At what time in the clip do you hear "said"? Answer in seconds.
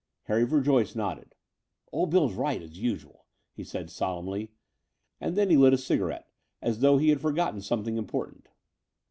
3.63-3.91